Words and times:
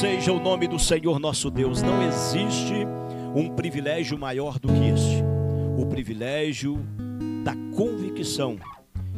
seja 0.00 0.32
o 0.32 0.40
nome 0.40 0.66
do 0.66 0.78
Senhor 0.78 1.20
nosso 1.20 1.50
Deus. 1.50 1.82
Não 1.82 2.02
existe 2.02 2.86
um 3.34 3.54
privilégio 3.54 4.16
maior 4.18 4.58
do 4.58 4.68
que 4.68 4.88
este 4.88 5.22
o 5.76 5.84
privilégio 5.84 6.78
da 7.44 7.54
convicção 7.76 8.56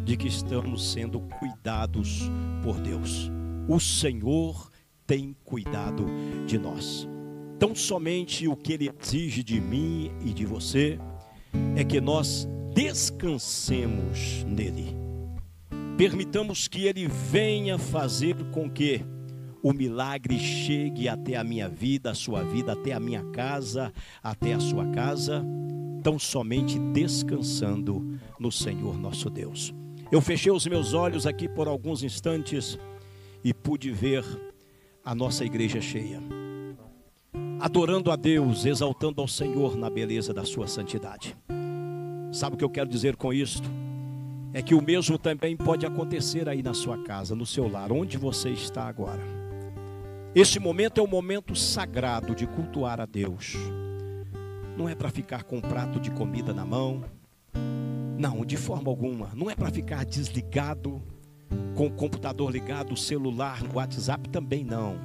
de 0.05 0.17
que 0.17 0.27
estamos 0.27 0.93
sendo 0.93 1.21
cuidados 1.39 2.29
por 2.65 2.81
Deus. 2.81 3.31
O 3.69 3.79
Senhor 3.79 4.73
tem 5.07 5.37
cuidado 5.45 6.05
de 6.49 6.59
nós. 6.59 7.09
Tão 7.61 7.77
somente 7.77 8.49
o 8.49 8.57
que 8.57 8.73
Ele 8.73 8.91
exige 8.91 9.45
de 9.45 9.61
mim 9.61 10.11
e 10.25 10.33
de 10.33 10.45
você 10.45 10.99
é 11.77 11.85
que 11.85 12.01
nós 12.01 12.49
descansemos 12.75 14.43
nele. 14.49 14.97
Permitamos 15.97 16.67
que 16.67 16.87
Ele 16.87 17.07
venha 17.07 17.79
fazer 17.79 18.35
com 18.51 18.69
que 18.69 19.05
o 19.63 19.73
milagre 19.73 20.39
chegue 20.39 21.09
até 21.09 21.37
a 21.37 21.45
minha 21.45 21.69
vida, 21.69 22.11
a 22.11 22.15
sua 22.15 22.43
vida, 22.43 22.73
até 22.73 22.93
a 22.93 23.01
minha 23.01 23.23
casa, 23.31 23.93
até 24.23 24.55
a 24.55 24.61
sua 24.61 24.87
casa, 24.89 25.45
tão 26.03 26.19
somente 26.19 26.79
descansando 26.79 28.19
no 28.41 28.51
Senhor 28.51 28.99
nosso 28.99 29.31
Deus. 29.31 29.73
Eu 30.11 30.21
fechei 30.21 30.51
os 30.51 30.67
meus 30.67 30.93
olhos 30.95 31.27
aqui 31.27 31.49
por 31.49 31.69
alguns 31.69 32.03
instantes 32.03 32.77
e 33.45 33.55
pude 33.55 33.91
ver 33.91 34.25
a 35.05 35.15
nossa 35.15 35.45
igreja 35.45 35.81
cheia, 35.81 36.21
adorando 37.61 38.11
a 38.11 38.17
Deus, 38.17 38.67
exaltando 38.67 39.21
ao 39.21 39.29
Senhor 39.29 39.77
na 39.77 39.89
beleza 39.89 40.35
da 40.35 40.45
sua 40.45 40.67
santidade. 40.67 41.37
Sabe 42.33 42.55
o 42.55 42.59
que 42.59 42.65
eu 42.65 42.71
quero 42.71 42.89
dizer 42.89 43.15
com 43.15 43.33
isto? 43.33 43.71
É 44.53 44.61
que 44.61 44.75
o 44.75 44.83
mesmo 44.83 45.17
também 45.17 45.57
pode 45.57 45.87
acontecer 45.87 46.49
aí 46.49 46.63
na 46.63 46.75
sua 46.75 47.03
casa, 47.05 47.35
no 47.35 47.47
seu 47.47 47.71
lar, 47.71 47.91
onde 47.93 48.19
você 48.19 48.51
está 48.51 48.87
agora. 48.87 49.23
Esse 50.35 50.59
momento 50.59 50.99
é 50.99 51.05
um 51.05 51.07
momento 51.07 51.55
sagrado 51.55 52.35
de 52.35 52.47
cultuar 52.47 52.99
a 52.99 53.05
Deus. 53.05 53.55
Não 54.79 54.89
é 54.89 54.95
para 54.95 55.11
ficar 55.11 55.45
com 55.45 55.59
um 55.59 55.61
prato 55.61 56.01
de 56.01 56.11
comida 56.11 56.55
na 56.55 56.65
mão. 56.65 57.05
Não, 58.19 58.43
de 58.43 58.57
forma 58.57 58.89
alguma. 58.89 59.31
Não 59.35 59.51
é 59.51 59.55
para 59.55 59.71
ficar 59.71 60.07
desligado, 60.07 61.03
com 61.75 61.87
o 61.87 61.91
computador 61.91 62.51
ligado, 62.51 62.95
o 62.95 62.97
celular, 62.97 63.63
no 63.63 63.75
WhatsApp 63.75 64.27
também 64.31 64.65
não. 64.65 64.97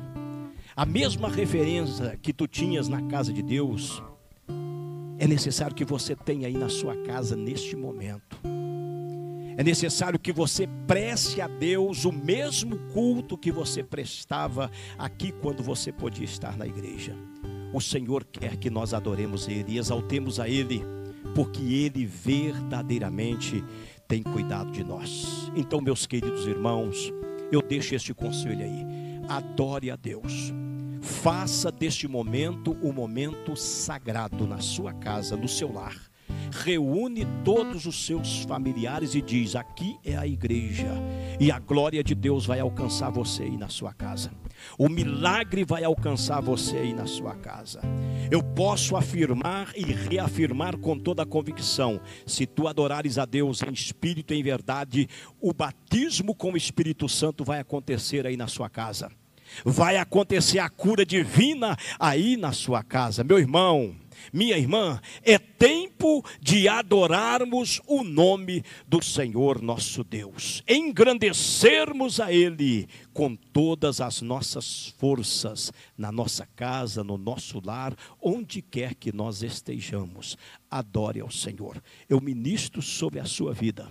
A 0.73 0.85
mesma 0.85 1.27
referência 1.27 2.17
que 2.21 2.31
tu 2.31 2.47
tinhas 2.47 2.87
na 2.87 3.01
casa 3.09 3.33
de 3.33 3.41
Deus, 3.41 4.01
é 5.19 5.27
necessário 5.27 5.75
que 5.75 5.83
você 5.83 6.15
tenha 6.15 6.47
aí 6.47 6.53
na 6.53 6.69
sua 6.69 6.95
casa 7.03 7.35
neste 7.35 7.75
momento. 7.75 8.39
É 9.57 9.63
necessário 9.63 10.19
que 10.19 10.31
você 10.31 10.69
preste 10.85 11.41
a 11.41 11.47
Deus 11.47 12.05
o 12.05 12.11
mesmo 12.11 12.77
culto 12.93 13.35
que 13.35 13.51
você 13.51 13.83
prestava 13.83 14.69
aqui 14.99 15.31
quando 15.31 15.63
você 15.63 15.91
podia 15.91 16.25
estar 16.25 16.55
na 16.55 16.67
igreja. 16.67 17.15
O 17.73 17.81
Senhor 17.81 18.23
quer 18.23 18.55
que 18.57 18.69
nós 18.69 18.93
adoremos 18.93 19.47
Ele 19.47 19.73
e 19.73 19.77
exaltemos 19.79 20.39
a 20.39 20.47
Ele, 20.47 20.83
porque 21.33 21.63
Ele 21.63 22.05
verdadeiramente 22.05 23.63
tem 24.07 24.21
cuidado 24.21 24.71
de 24.71 24.83
nós. 24.83 25.51
Então, 25.55 25.81
meus 25.81 26.05
queridos 26.05 26.45
irmãos, 26.45 27.11
eu 27.51 27.59
deixo 27.59 27.95
este 27.95 28.13
conselho 28.13 28.63
aí: 28.63 28.85
adore 29.27 29.89
a 29.89 29.95
Deus. 29.95 30.53
Faça 31.01 31.71
deste 31.71 32.07
momento 32.07 32.77
um 32.83 32.93
momento 32.93 33.55
sagrado 33.55 34.45
na 34.45 34.59
sua 34.59 34.93
casa, 34.93 35.35
no 35.35 35.47
seu 35.47 35.73
lar 35.73 35.97
reúne 36.51 37.25
todos 37.43 37.85
os 37.85 38.05
seus 38.05 38.43
familiares 38.43 39.15
e 39.15 39.21
diz: 39.21 39.55
Aqui 39.55 39.97
é 40.03 40.15
a 40.15 40.25
igreja, 40.25 40.91
e 41.39 41.51
a 41.51 41.59
glória 41.59 42.03
de 42.03 42.15
Deus 42.15 42.45
vai 42.45 42.59
alcançar 42.59 43.09
você 43.09 43.43
aí 43.43 43.57
na 43.57 43.69
sua 43.69 43.93
casa. 43.93 44.31
O 44.77 44.89
milagre 44.89 45.63
vai 45.63 45.83
alcançar 45.83 46.41
você 46.41 46.77
aí 46.77 46.93
na 46.93 47.05
sua 47.05 47.35
casa. 47.35 47.81
Eu 48.31 48.41
posso 48.41 48.95
afirmar 48.95 49.71
e 49.75 49.83
reafirmar 49.83 50.77
com 50.77 50.97
toda 50.97 51.23
a 51.23 51.25
convicção: 51.25 51.99
se 52.25 52.45
tu 52.45 52.67
adorares 52.67 53.17
a 53.17 53.25
Deus 53.25 53.61
em 53.61 53.71
espírito 53.71 54.33
e 54.33 54.39
em 54.39 54.43
verdade, 54.43 55.07
o 55.39 55.53
batismo 55.53 56.35
com 56.35 56.53
o 56.53 56.57
Espírito 56.57 57.07
Santo 57.07 57.43
vai 57.43 57.59
acontecer 57.59 58.25
aí 58.25 58.37
na 58.37 58.47
sua 58.47 58.69
casa. 58.69 59.11
Vai 59.63 59.95
acontecer 59.95 60.59
a 60.59 60.69
cura 60.69 61.05
divina 61.05 61.77
aí 61.97 62.35
na 62.35 62.51
sua 62.51 62.83
casa, 62.83 63.23
meu 63.23 63.39
irmão 63.39 63.95
minha 64.31 64.57
irmã, 64.57 64.99
é 65.23 65.37
tempo 65.57 66.23
de 66.39 66.67
adorarmos 66.67 67.81
o 67.87 68.03
nome 68.03 68.63
do 68.87 69.03
Senhor 69.03 69.61
nosso 69.61 70.03
Deus, 70.03 70.63
engrandecermos 70.67 72.19
a 72.19 72.31
Ele 72.31 72.87
com 73.13 73.35
todas 73.35 73.99
as 73.99 74.21
nossas 74.21 74.93
forças, 74.97 75.71
na 75.97 76.11
nossa 76.11 76.45
casa, 76.55 77.03
no 77.03 77.17
nosso 77.17 77.61
lar, 77.63 77.95
onde 78.21 78.61
quer 78.61 78.95
que 78.95 79.11
nós 79.11 79.41
estejamos. 79.41 80.37
Adore 80.69 81.19
ao 81.19 81.31
Senhor. 81.31 81.81
Eu 82.07 82.21
ministro 82.21 82.81
sobre 82.81 83.19
a 83.19 83.25
sua 83.25 83.53
vida. 83.53 83.89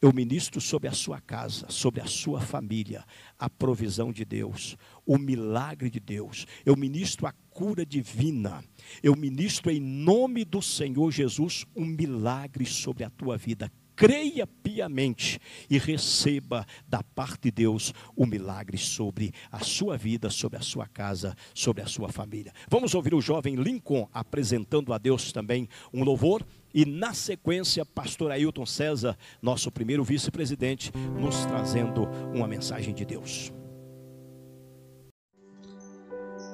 Eu 0.00 0.12
ministro 0.12 0.60
sobre 0.60 0.88
a 0.88 0.92
sua 0.92 1.20
casa, 1.20 1.66
sobre 1.68 2.00
a 2.00 2.06
sua 2.06 2.40
família, 2.40 3.04
a 3.38 3.48
provisão 3.48 4.12
de 4.12 4.24
Deus, 4.24 4.76
o 5.06 5.18
milagre 5.18 5.90
de 5.90 6.00
Deus. 6.00 6.46
Eu 6.64 6.76
ministro 6.76 7.26
a 7.26 7.34
cura 7.52 7.84
divina. 7.84 8.64
Eu 9.02 9.14
ministro 9.14 9.70
em 9.70 9.80
nome 9.80 10.44
do 10.44 10.62
Senhor 10.62 11.10
Jesus 11.10 11.64
um 11.76 11.84
milagre 11.84 12.64
sobre 12.66 13.04
a 13.04 13.10
tua 13.10 13.36
vida. 13.36 13.70
Creia 13.94 14.46
piamente 14.46 15.38
e 15.68 15.78
receba 15.78 16.66
da 16.88 17.02
parte 17.02 17.42
de 17.42 17.50
Deus 17.50 17.92
o 18.16 18.24
milagre 18.24 18.78
sobre 18.78 19.32
a 19.50 19.60
sua 19.60 19.98
vida, 19.98 20.30
sobre 20.30 20.58
a 20.58 20.62
sua 20.62 20.86
casa, 20.86 21.36
sobre 21.54 21.82
a 21.82 21.86
sua 21.86 22.08
família. 22.08 22.52
Vamos 22.68 22.94
ouvir 22.94 23.14
o 23.14 23.20
jovem 23.20 23.54
Lincoln 23.54 24.08
apresentando 24.12 24.92
a 24.94 24.98
Deus 24.98 25.30
também 25.30 25.68
um 25.92 26.02
louvor 26.02 26.44
e 26.74 26.86
na 26.86 27.12
sequência, 27.12 27.84
pastor 27.84 28.30
Ailton 28.32 28.64
César, 28.64 29.16
nosso 29.42 29.70
primeiro 29.70 30.02
vice-presidente, 30.02 30.90
nos 31.20 31.44
trazendo 31.44 32.08
uma 32.34 32.48
mensagem 32.48 32.94
de 32.94 33.04
Deus. 33.04 33.52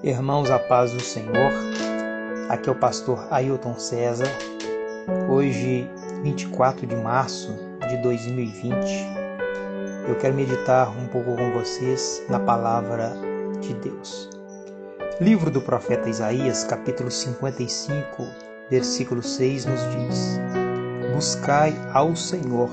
Irmãos, 0.02 0.48
a 0.48 0.60
paz 0.60 0.92
do 0.92 1.00
Senhor. 1.00 1.52
Aqui 2.48 2.68
é 2.68 2.72
o 2.72 2.74
pastor 2.76 3.26
Ailton 3.32 3.76
César. 3.80 4.28
Hoje, 5.28 5.90
24 6.22 6.86
de 6.86 6.94
março 6.94 7.52
de 7.88 7.96
2020, 7.96 8.86
eu 10.06 10.14
quero 10.14 10.34
meditar 10.34 10.88
um 10.96 11.08
pouco 11.08 11.34
com 11.36 11.50
vocês 11.50 12.22
na 12.28 12.38
palavra 12.38 13.12
de 13.60 13.74
Deus. 13.74 14.30
Livro 15.20 15.50
do 15.50 15.60
profeta 15.60 16.08
Isaías, 16.08 16.62
capítulo 16.62 17.10
55, 17.10 18.24
versículo 18.70 19.20
6 19.20 19.64
nos 19.64 19.80
diz: 19.80 20.40
Buscai 21.12 21.74
ao 21.92 22.14
Senhor 22.14 22.70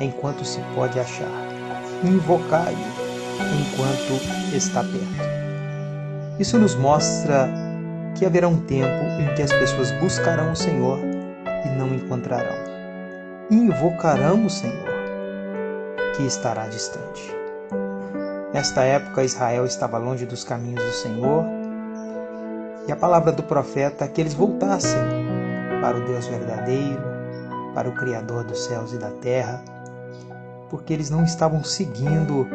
enquanto 0.00 0.44
se 0.44 0.58
pode 0.74 0.98
achar, 0.98 1.30
invocai-o 2.02 2.76
enquanto 3.54 4.52
está 4.52 4.82
perto. 4.82 5.45
Isso 6.38 6.58
nos 6.58 6.74
mostra 6.74 7.48
que 8.14 8.26
haverá 8.26 8.46
um 8.46 8.60
tempo 8.60 9.04
em 9.20 9.34
que 9.34 9.42
as 9.42 9.52
pessoas 9.52 9.90
buscarão 9.92 10.52
o 10.52 10.56
Senhor 10.56 10.98
e 11.64 11.68
não 11.70 11.88
encontrarão. 11.88 12.56
Invocarão 13.50 14.44
o 14.44 14.50
Senhor, 14.50 14.88
que 16.14 16.24
estará 16.24 16.66
distante. 16.66 17.34
Nesta 18.52 18.82
época, 18.82 19.24
Israel 19.24 19.64
estava 19.64 19.98
longe 19.98 20.26
dos 20.26 20.44
caminhos 20.44 20.84
do 20.84 20.92
Senhor, 20.92 21.44
e 22.86 22.92
a 22.92 22.96
palavra 22.96 23.32
do 23.32 23.42
profeta 23.42 24.04
é 24.04 24.08
que 24.08 24.20
eles 24.20 24.34
voltassem 24.34 25.00
para 25.80 25.96
o 25.96 26.04
Deus 26.04 26.26
verdadeiro, 26.26 27.02
para 27.74 27.88
o 27.88 27.94
Criador 27.94 28.44
dos 28.44 28.64
céus 28.64 28.92
e 28.92 28.98
da 28.98 29.10
terra, 29.10 29.62
porque 30.70 30.92
eles 30.92 31.10
não 31.10 31.24
estavam 31.24 31.64
seguindo 31.64 32.46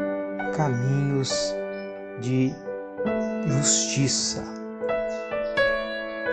caminhos 0.56 1.56
de 2.20 2.56
justiça. 3.48 4.44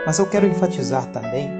Mas 0.06 0.18
eu 0.18 0.26
quero 0.26 0.46
enfatizar 0.46 1.06
também 1.06 1.50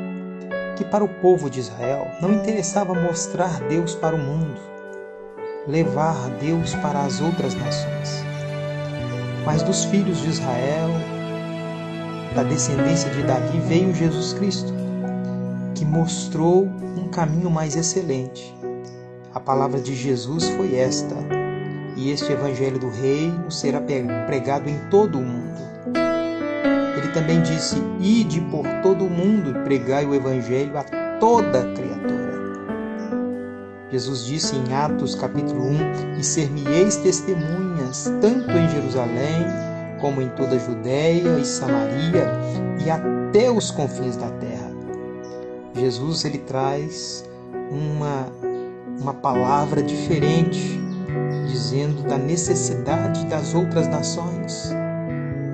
que 0.77 0.85
para 0.85 1.05
o 1.05 1.09
povo 1.09 1.51
de 1.51 1.61
Israel 1.61 2.09
não 2.21 2.33
interessava 2.33 2.95
mostrar 2.95 3.61
Deus 3.69 3.95
para 3.95 4.15
o 4.15 4.19
mundo, 4.19 4.61
levar 5.67 6.17
Deus 6.41 6.75
para 6.77 7.03
as 7.03 7.21
outras 7.21 7.55
nações. 7.55 8.25
Mas 9.45 9.63
dos 9.63 9.85
filhos 9.85 10.23
de 10.23 10.29
Israel, 10.29 10.91
da 12.35 12.43
descendência 12.43 13.11
de 13.11 13.23
Davi, 13.23 13.59
veio 13.61 13.95
Jesus 13.95 14.33
Cristo, 14.35 14.73
que 15.75 15.85
mostrou 15.85 16.65
um 16.97 17.09
caminho 17.09 17.51
mais 17.51 17.77
excelente. 17.77 18.55
A 19.35 19.41
palavra 19.41 19.81
de 19.81 19.95
Jesus 19.95 20.49
foi 20.51 20.77
esta: 20.77 21.38
e 21.99 22.13
este 22.13 22.33
evangelho 22.33 22.79
do 22.79 22.89
reino 22.89 23.51
será 23.51 23.81
pregado 23.81 24.71
em 24.71 24.79
todo 24.89 25.19
o 25.19 25.23
mundo. 25.23 25.59
Ele 26.97 27.09
também 27.09 27.43
disse: 27.43 27.77
Ide 27.99 28.41
por 28.43 28.65
todo 28.83 29.05
o 29.05 29.11
mundo 29.11 29.51
e 29.51 29.65
pregai 29.65 30.07
o 30.07 30.15
evangelho 30.15 30.79
a 30.79 30.85
toda 31.19 31.65
criatura. 31.75 32.29
Jesus 33.91 34.25
disse 34.25 34.55
em 34.55 34.73
Atos 34.73 35.17
capítulo 35.17 35.65
1: 35.65 36.19
E 36.21 36.23
ser-me-eis 36.23 36.97
testemunhas, 36.99 38.05
tanto 38.21 38.51
em 38.53 38.69
Jerusalém, 38.69 39.45
como 40.01 40.23
em 40.23 40.29
toda 40.29 40.55
a 40.55 40.59
Judéia 40.59 41.37
e 41.41 41.45
Samaria 41.45 42.31
e 42.85 42.89
até 42.89 43.51
os 43.51 43.73
confins 43.73 44.17
da 44.17 44.31
terra. 44.31 44.71
Jesus 45.75 46.25
ele 46.25 46.39
traz 46.39 47.25
uma, 47.71 48.29
uma 49.01 49.15
palavra 49.15 49.83
diferente, 49.83 50.88
dizendo 51.49 52.03
da 52.03 52.17
necessidade 52.17 53.25
das 53.27 53.55
outras 53.55 53.89
nações, 53.89 54.71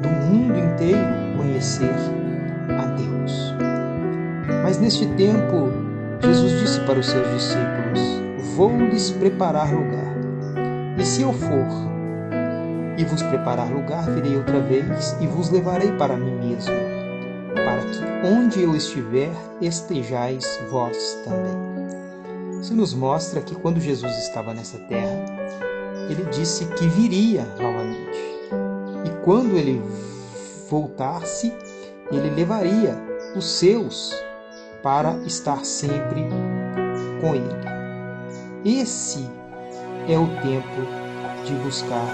do 0.03 0.09
mundo 0.09 0.59
inteiro 0.59 1.01
conhecer 1.37 1.95
a 2.69 2.85
Deus. 2.87 3.55
Mas 4.63 4.79
neste 4.79 5.07
tempo, 5.15 5.73
Jesus 6.21 6.61
disse 6.61 6.81
para 6.81 6.99
os 6.99 7.07
seus 7.07 7.27
discípulos: 7.31 8.01
Vou 8.57 8.77
lhes 8.77 9.11
preparar 9.13 9.73
lugar. 9.73 10.15
E 10.99 11.05
se 11.05 11.23
eu 11.23 11.33
for 11.33 11.95
e 12.97 13.05
vos 13.05 13.23
preparar 13.23 13.71
lugar, 13.71 14.09
virei 14.11 14.37
outra 14.37 14.61
vez 14.61 15.17
e 15.21 15.27
vos 15.27 15.51
levarei 15.51 15.93
para 15.93 16.17
mim 16.17 16.35
mesmo, 16.47 16.75
para 17.55 17.81
que 17.83 18.27
onde 18.29 18.63
eu 18.63 18.75
estiver, 18.77 19.33
estejais 19.61 20.61
vós 20.71 21.19
também. 21.25 22.61
Isso 22.61 22.75
nos 22.75 22.95
mostra 22.95 23.43
que 23.43 23.55
quando 23.55 23.81
Jesus 23.81 24.17
estava 24.19 24.55
nessa 24.55 24.79
terra, 24.79 25.34
ele 26.09 26.25
disse 26.31 26.67
que 26.67 26.87
viria 26.89 27.47
novamente. 27.61 28.19
E 29.05 29.25
quando 29.25 29.57
ele 29.57 29.83
voltasse, 30.69 31.53
ele 32.11 32.31
levaria 32.31 32.97
os 33.37 33.45
seus 33.45 34.15
para 34.83 35.17
estar 35.25 35.65
sempre 35.65 36.27
com 37.21 37.35
ele. 37.35 37.65
Esse 38.65 39.29
é 40.09 40.19
o 40.19 40.27
tempo 40.43 41.05
de 41.45 41.55
buscar 41.63 42.07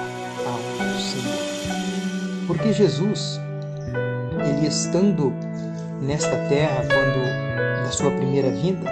ao 0.46 0.98
Senhor. 0.98 2.46
Porque 2.46 2.72
Jesus, 2.72 3.40
ele 4.48 4.66
estando 4.66 5.32
nesta 6.00 6.37
terra 6.48 6.82
quando 6.82 7.84
da 7.84 7.90
sua 7.90 8.10
primeira 8.10 8.50
vinda, 8.50 8.90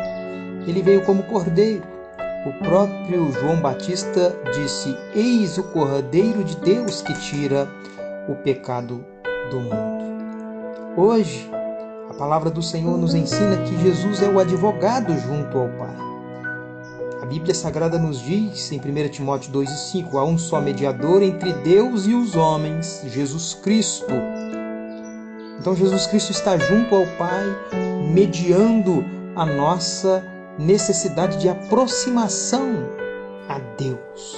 ele 0.66 0.82
veio 0.82 1.04
como 1.04 1.22
cordeiro. 1.24 1.97
O 2.48 2.52
próprio 2.64 3.30
João 3.30 3.60
Batista 3.60 4.34
disse: 4.54 4.96
Eis 5.14 5.58
o 5.58 5.64
cordeiro 5.64 6.42
de 6.42 6.56
Deus 6.56 7.02
que 7.02 7.12
tira 7.20 7.68
o 8.26 8.34
pecado 8.36 9.04
do 9.50 9.60
mundo. 9.60 10.94
Hoje, 10.96 11.46
a 12.08 12.14
palavra 12.14 12.48
do 12.48 12.62
Senhor 12.62 12.96
nos 12.96 13.14
ensina 13.14 13.58
que 13.58 13.78
Jesus 13.82 14.22
é 14.22 14.30
o 14.30 14.40
advogado 14.40 15.14
junto 15.18 15.58
ao 15.58 15.68
Pai. 15.68 15.94
A 17.20 17.26
Bíblia 17.26 17.54
Sagrada 17.54 17.98
nos 17.98 18.18
diz, 18.18 18.72
em 18.72 18.80
1 18.80 19.08
Timóteo 19.10 19.52
2 19.52 19.70
e 19.70 19.90
5, 19.90 20.16
há 20.16 20.24
um 20.24 20.38
só 20.38 20.58
mediador 20.58 21.22
entre 21.22 21.52
Deus 21.52 22.06
e 22.06 22.14
os 22.14 22.34
homens, 22.34 23.02
Jesus 23.08 23.52
Cristo. 23.52 24.14
Então 25.60 25.76
Jesus 25.76 26.06
Cristo 26.06 26.30
está 26.30 26.56
junto 26.56 26.94
ao 26.94 27.06
Pai, 27.18 27.44
mediando 28.10 29.04
a 29.36 29.44
nossa 29.44 30.37
necessidade 30.58 31.38
de 31.38 31.48
aproximação 31.48 32.68
a 33.48 33.58
Deus. 33.78 34.36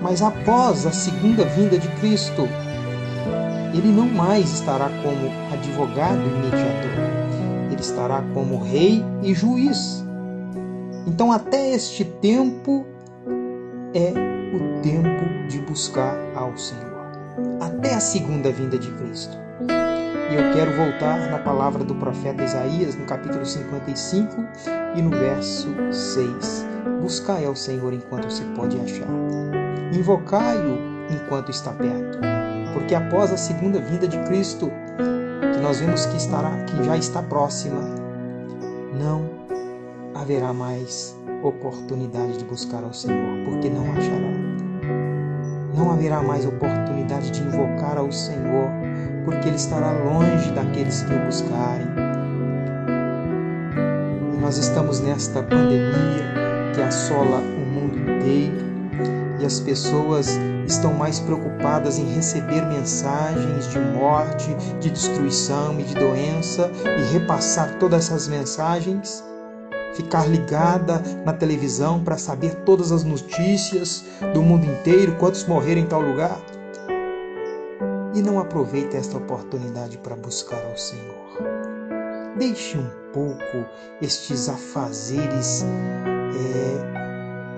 Mas 0.00 0.22
após 0.22 0.86
a 0.86 0.92
segunda 0.92 1.44
vinda 1.44 1.78
de 1.78 1.88
Cristo, 1.96 2.48
ele 3.74 3.88
não 3.88 4.08
mais 4.08 4.52
estará 4.52 4.88
como 5.02 5.30
advogado 5.52 6.20
e 6.20 6.44
mediador, 6.44 7.70
ele 7.70 7.80
estará 7.80 8.22
como 8.32 8.62
rei 8.62 9.04
e 9.22 9.34
juiz. 9.34 10.04
Então, 11.06 11.30
até 11.30 11.72
este 11.72 12.04
tempo 12.04 12.86
é 13.94 14.12
o 14.54 14.80
tempo 14.82 15.48
de 15.48 15.58
buscar 15.60 16.16
ao 16.34 16.56
Senhor, 16.56 17.06
até 17.60 17.94
a 17.94 18.00
segunda 18.00 18.50
vinda 18.50 18.78
de 18.78 18.90
Cristo. 18.92 19.36
E 20.30 20.34
eu 20.34 20.52
quero 20.54 20.72
voltar 20.76 21.30
na 21.30 21.38
palavra 21.38 21.84
do 21.84 21.94
profeta 21.94 22.42
Isaías, 22.42 22.94
no 22.94 23.04
capítulo 23.04 23.44
55 23.44 24.44
e 24.94 25.02
no 25.02 25.10
verso 25.10 25.68
6. 25.92 26.66
Buscai 27.00 27.44
ao 27.44 27.54
Senhor 27.54 27.92
enquanto 27.92 28.30
se 28.30 28.42
pode 28.56 28.78
achar, 28.80 29.08
invocai-o 29.92 30.78
enquanto 31.10 31.50
está 31.50 31.70
perto 31.72 32.18
porque 32.76 32.94
após 32.94 33.32
a 33.32 33.38
segunda 33.38 33.80
vinda 33.80 34.06
de 34.06 34.18
Cristo, 34.24 34.70
que 35.54 35.58
nós 35.62 35.80
vemos 35.80 36.04
que 36.04 36.18
estará, 36.18 36.50
que 36.64 36.84
já 36.84 36.94
está 36.94 37.22
próxima, 37.22 37.80
não 39.00 39.30
haverá 40.14 40.52
mais 40.52 41.16
oportunidade 41.42 42.36
de 42.36 42.44
buscar 42.44 42.84
ao 42.84 42.92
Senhor, 42.92 43.46
porque 43.46 43.70
não 43.70 43.90
achará. 43.92 44.30
Não 45.74 45.90
haverá 45.90 46.22
mais 46.22 46.44
oportunidade 46.44 47.30
de 47.30 47.40
invocar 47.40 47.96
ao 47.96 48.12
Senhor, 48.12 48.68
porque 49.24 49.48
Ele 49.48 49.56
estará 49.56 49.92
longe 49.92 50.50
daqueles 50.52 51.02
que 51.02 51.12
o 51.12 51.18
buscarem. 51.24 51.86
E 54.34 54.36
nós 54.38 54.56
estamos 54.58 55.00
nesta 55.00 55.42
pandemia 55.42 56.24
que 56.74 56.82
assola 56.82 57.38
o 57.38 57.66
mundo 57.66 57.98
inteiro 57.98 58.66
e 59.40 59.44
as 59.44 59.60
pessoas 59.60 60.38
estão 60.66 60.92
mais 60.92 61.20
preocupadas 61.20 61.98
em 61.98 62.04
receber 62.14 62.62
mensagens 62.66 63.70
de 63.70 63.78
morte, 63.78 64.54
de 64.80 64.90
destruição 64.90 65.78
e 65.78 65.84
de 65.84 65.94
doença 65.94 66.70
e 66.84 67.12
repassar 67.12 67.78
todas 67.78 68.06
essas 68.06 68.28
mensagens, 68.28 69.22
ficar 69.94 70.26
ligada 70.28 71.02
na 71.24 71.32
televisão 71.32 72.02
para 72.02 72.18
saber 72.18 72.54
todas 72.64 72.92
as 72.92 73.04
notícias 73.04 74.04
do 74.34 74.42
mundo 74.42 74.66
inteiro, 74.66 75.16
quantos 75.16 75.44
morreram 75.44 75.82
em 75.82 75.86
tal 75.86 76.00
lugar. 76.00 76.38
E 78.16 78.22
não 78.22 78.40
aproveita 78.40 78.96
esta 78.96 79.18
oportunidade 79.18 79.98
para 79.98 80.16
buscar 80.16 80.64
ao 80.64 80.78
Senhor. 80.78 81.36
Deixe 82.38 82.78
um 82.78 82.88
pouco 83.12 83.66
estes 84.00 84.48
afazeres 84.48 85.62
é, 85.62 85.66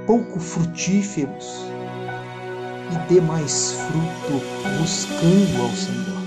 pouco 0.04 0.40
frutíferos 0.40 1.64
e 2.90 2.98
dê 3.12 3.20
mais 3.20 3.72
fruto 3.72 4.42
buscando 4.80 5.62
ao 5.62 5.70
Senhor. 5.70 6.18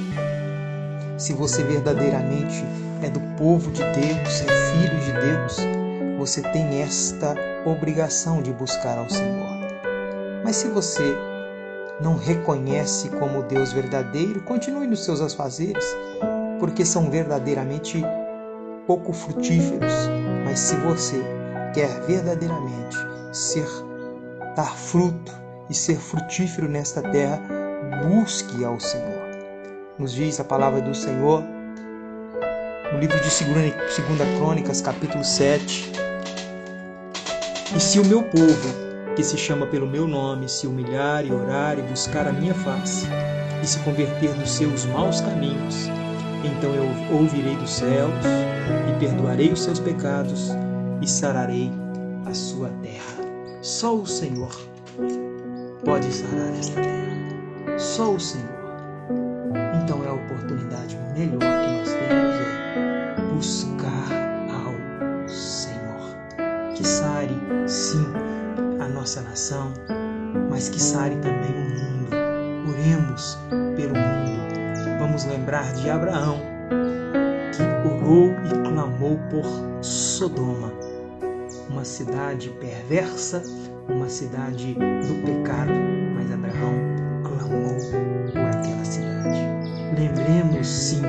Se 1.17 1.33
você 1.33 1.61
verdadeiramente 1.63 2.63
é 3.03 3.09
do 3.09 3.19
povo 3.35 3.69
de 3.69 3.83
Deus, 3.83 4.43
é 4.43 4.71
filho 4.71 4.97
de 5.01 5.11
Deus, 5.11 5.57
você 6.17 6.41
tem 6.41 6.81
esta 6.81 7.35
obrigação 7.65 8.41
de 8.41 8.53
buscar 8.53 8.97
ao 8.97 9.09
Senhor. 9.09 9.59
Mas 10.41 10.55
se 10.55 10.69
você 10.69 11.17
não 12.01 12.17
reconhece 12.17 13.09
como 13.09 13.43
Deus 13.43 13.73
verdadeiro, 13.73 14.41
continue 14.41 14.87
nos 14.87 15.03
seus 15.03 15.21
afazeres, 15.21 15.85
porque 16.59 16.85
são 16.85 17.09
verdadeiramente 17.09 18.03
pouco 18.87 19.13
frutíferos. 19.13 19.93
Mas 20.43 20.59
se 20.59 20.75
você 20.77 21.23
quer 21.73 21.89
verdadeiramente 22.01 22.97
ser 23.31 23.65
dar 24.55 24.75
fruto, 24.75 25.41
e 25.71 25.73
ser 25.73 25.95
frutífero 25.95 26.67
nesta 26.67 27.01
terra, 27.01 27.41
busque 28.03 28.63
ao 28.63 28.77
Senhor. 28.77 29.21
Nos 29.97 30.11
diz 30.11 30.37
a 30.39 30.43
palavra 30.43 30.81
do 30.81 30.93
Senhor 30.93 31.41
no 32.91 32.99
livro 32.99 33.17
de 33.17 33.23
2 33.23 34.37
Crônicas, 34.37 34.81
capítulo 34.81 35.23
7. 35.23 35.93
E 37.73 37.79
se 37.79 38.01
o 38.01 38.05
meu 38.05 38.21
povo, 38.21 38.90
que 39.15 39.23
se 39.23 39.37
chama 39.37 39.65
pelo 39.65 39.87
meu 39.87 40.07
nome, 40.07 40.47
se 40.47 40.67
humilhar 40.67 41.25
e 41.25 41.31
orar 41.31 41.77
e 41.77 41.81
buscar 41.81 42.27
a 42.27 42.31
minha 42.31 42.53
face, 42.53 43.07
e 43.61 43.65
se 43.65 43.79
converter 43.79 44.33
dos 44.33 44.49
seus 44.49 44.85
maus 44.85 45.21
caminhos, 45.21 45.89
então 46.43 46.73
eu 46.73 47.15
ouvirei 47.15 47.55
dos 47.55 47.69
céus 47.69 48.13
e 48.89 48.99
perdoarei 48.99 49.51
os 49.51 49.61
seus 49.61 49.79
pecados 49.79 50.49
e 51.01 51.07
sararei 51.07 51.71
a 52.25 52.33
sua 52.33 52.69
terra. 52.81 53.21
Só 53.61 53.95
o 53.95 54.07
Senhor 54.07 54.49
pode 55.85 56.11
sarar 56.11 56.51
esta 56.57 56.81
terra. 56.81 57.77
Só 57.77 58.13
o 58.13 58.19
Senhor. 58.19 58.49
Então 59.83 60.03
é 60.03 60.07
a 60.07 60.13
oportunidade 60.13 60.97
melhor 61.15 61.39
que 61.39 61.45
nós 61.45 61.89
temos 61.93 62.35
é 62.35 63.21
buscar 63.33 64.07
ao 64.51 65.27
Senhor. 65.29 66.73
Que 66.75 66.87
sare, 66.87 67.35
sim, 67.67 68.05
nossa 69.01 69.21
nação, 69.21 69.73
mas 70.47 70.69
que 70.69 70.79
sare 70.79 71.15
também 71.15 71.49
o 71.49 71.69
mundo. 71.69 72.69
Oremos 72.69 73.35
pelo 73.75 73.95
mundo. 73.95 74.99
Vamos 74.99 75.25
lembrar 75.25 75.73
de 75.73 75.89
Abraão, 75.89 76.39
que 77.51 77.87
orou 77.87 78.29
e 78.45 78.69
clamou 78.69 79.17
por 79.31 79.83
Sodoma, 79.83 80.71
uma 81.67 81.83
cidade 81.83 82.49
perversa 82.59 83.41
uma 83.89 84.07
cidade 84.07 84.75
do 84.75 85.25
pecado, 85.25 85.73
mas 86.13 86.31
Abraão 86.31 86.75
clamou 87.23 87.75
por 88.31 88.39
aquela 88.39 88.85
cidade. 88.85 89.41
Lembremos 89.97 90.67
sim 90.67 91.01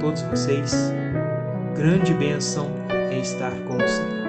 todos 0.00 0.22
vocês. 0.22 0.92
Grande 1.74 2.14
bênção 2.14 2.70
é 2.90 3.18
estar 3.18 3.52
com 3.66 3.76
o 3.76 3.88
Senhor. 3.88 4.25